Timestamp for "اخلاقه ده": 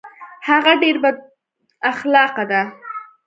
1.91-2.61